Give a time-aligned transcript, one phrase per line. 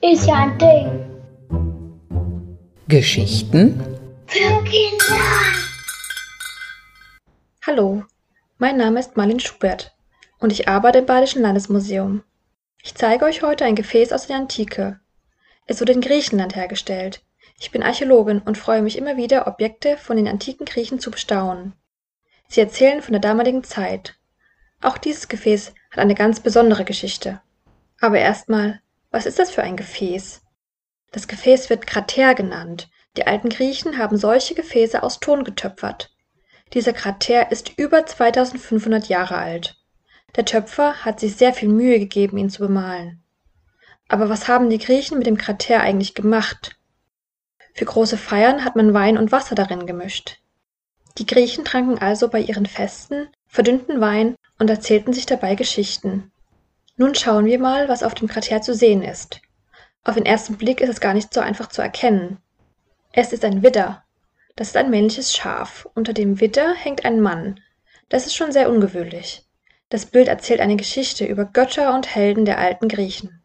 [0.00, 1.10] Ist ja ein Ding.
[2.86, 3.82] Geschichten
[4.26, 5.16] Für Kinder.
[7.66, 8.04] Hallo,
[8.58, 9.96] mein Name ist Marlin Schubert
[10.38, 12.22] und ich arbeite im Badischen Landesmuseum.
[12.84, 15.00] Ich zeige euch heute ein Gefäß aus der Antike.
[15.66, 17.24] Es wurde in Griechenland hergestellt.
[17.58, 21.72] Ich bin Archäologin und freue mich immer wieder, Objekte von den antiken Griechen zu bestaunen.
[22.46, 24.17] Sie erzählen von der damaligen Zeit.
[24.80, 27.40] Auch dieses Gefäß hat eine ganz besondere Geschichte.
[28.00, 30.42] Aber erstmal, was ist das für ein Gefäß?
[31.10, 32.88] Das Gefäß wird Krater genannt.
[33.16, 36.14] Die alten Griechen haben solche Gefäße aus Ton getöpfert.
[36.74, 39.76] Dieser Krater ist über 2500 Jahre alt.
[40.36, 43.24] Der Töpfer hat sich sehr viel Mühe gegeben, ihn zu bemalen.
[44.06, 46.76] Aber was haben die Griechen mit dem Krater eigentlich gemacht?
[47.74, 50.40] Für große Feiern hat man Wein und Wasser darin gemischt.
[51.16, 56.30] Die Griechen tranken also bei ihren Festen verdünnten Wein und erzählten sich dabei Geschichten.
[56.96, 59.40] Nun schauen wir mal, was auf dem Krater zu sehen ist.
[60.04, 62.38] Auf den ersten Blick ist es gar nicht so einfach zu erkennen.
[63.12, 64.04] Es ist ein Widder.
[64.56, 65.88] Das ist ein männliches Schaf.
[65.94, 67.60] Unter dem Widder hängt ein Mann.
[68.08, 69.44] Das ist schon sehr ungewöhnlich.
[69.88, 73.42] Das Bild erzählt eine Geschichte über Götter und Helden der alten Griechen.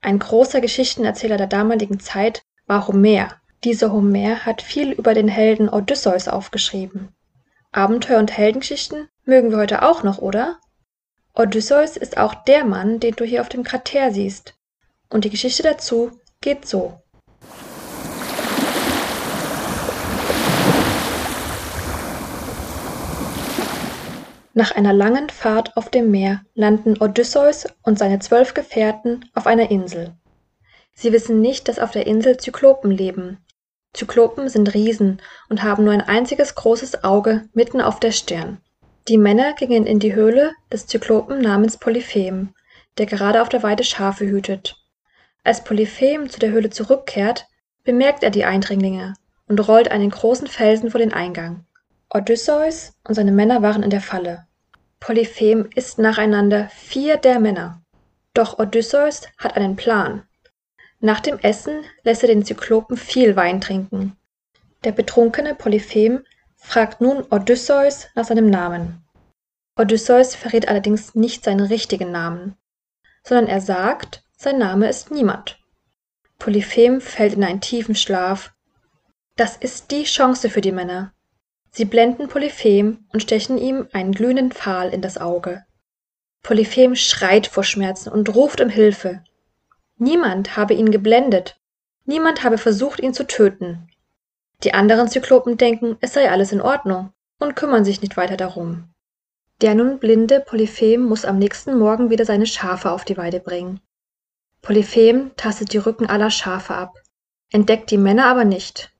[0.00, 3.40] Ein großer Geschichtenerzähler der damaligen Zeit war Homer.
[3.64, 7.08] Dieser Homer hat viel über den Helden Odysseus aufgeschrieben.
[7.72, 10.58] Abenteuer und Heldengeschichten mögen wir heute auch noch, oder?
[11.34, 14.54] Odysseus ist auch der Mann, den du hier auf dem Krater siehst.
[15.08, 17.00] Und die Geschichte dazu geht so.
[24.56, 29.72] Nach einer langen Fahrt auf dem Meer landen Odysseus und seine zwölf Gefährten auf einer
[29.72, 30.14] Insel.
[30.94, 33.44] Sie wissen nicht, dass auf der Insel Zyklopen leben.
[33.94, 38.58] Zyklopen sind Riesen und haben nur ein einziges großes Auge mitten auf der Stirn.
[39.06, 42.54] Die Männer gingen in die Höhle des Zyklopen namens Polyphem,
[42.96, 44.82] der gerade auf der Weide Schafe hütet.
[45.42, 47.46] Als Polyphem zu der Höhle zurückkehrt,
[47.82, 49.12] bemerkt er die Eindringlinge
[49.46, 51.66] und rollt einen großen Felsen vor den Eingang.
[52.08, 54.46] Odysseus und seine Männer waren in der Falle.
[55.00, 57.82] Polyphem isst nacheinander vier der Männer.
[58.32, 60.22] Doch Odysseus hat einen Plan.
[61.00, 64.16] Nach dem Essen lässt er den Zyklopen viel Wein trinken.
[64.82, 66.24] Der betrunkene Polyphem
[66.64, 69.04] fragt nun Odysseus nach seinem Namen.
[69.76, 72.56] Odysseus verrät allerdings nicht seinen richtigen Namen,
[73.22, 75.60] sondern er sagt, sein Name ist niemand.
[76.38, 78.52] Polyphem fällt in einen tiefen Schlaf.
[79.36, 81.12] Das ist die Chance für die Männer.
[81.70, 85.64] Sie blenden Polyphem und stechen ihm einen glühenden Pfahl in das Auge.
[86.42, 89.22] Polyphem schreit vor Schmerzen und ruft um Hilfe.
[89.98, 91.56] Niemand habe ihn geblendet.
[92.04, 93.88] Niemand habe versucht, ihn zu töten.
[94.64, 98.88] Die anderen Zyklopen denken, es sei alles in Ordnung und kümmern sich nicht weiter darum.
[99.60, 103.80] Der nun blinde Polyphem muss am nächsten Morgen wieder seine Schafe auf die Weide bringen.
[104.62, 106.98] Polyphem tastet die Rücken aller Schafe ab,
[107.52, 108.90] entdeckt die Männer aber nicht.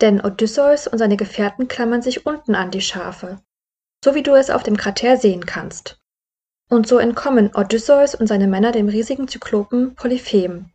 [0.00, 3.38] Denn Odysseus und seine Gefährten klammern sich unten an die Schafe,
[4.04, 6.00] so wie du es auf dem Krater sehen kannst.
[6.68, 10.70] Und so entkommen Odysseus und seine Männer dem riesigen Zyklopen Polyphem.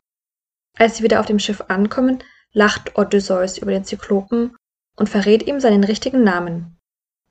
[0.78, 2.24] Als sie wieder auf dem Schiff ankommen,
[2.54, 4.56] lacht Odysseus über den Zyklopen
[4.96, 6.78] und verrät ihm seinen richtigen Namen.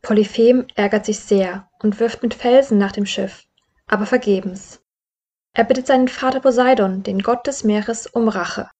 [0.02, 3.44] Polyphem ärgert sich sehr und wirft mit Felsen nach dem Schiff,
[3.86, 4.80] aber vergebens.
[5.54, 8.70] Er bittet seinen Vater Poseidon, den Gott des Meeres, um Rache.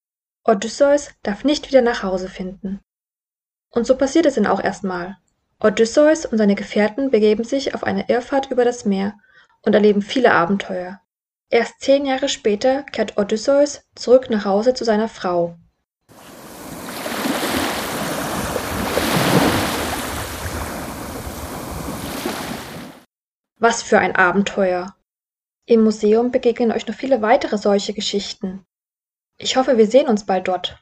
[0.45, 2.81] Odysseus darf nicht wieder nach Hause finden.
[3.71, 5.17] Und so passiert es dann auch erstmal.
[5.61, 9.15] Odysseus und seine Gefährten begeben sich auf eine Irrfahrt über das Meer
[9.63, 11.01] und erleben viele Abenteuer.
[11.51, 15.57] Erst zehn Jahre später kehrt Odysseus zurück nach Hause zu seiner Frau.
[23.61, 24.95] Was für ein Abenteuer!
[25.67, 28.65] Im Museum begegnen euch noch viele weitere solche Geschichten.
[29.37, 30.79] Ich hoffe, wir sehen uns bald dort.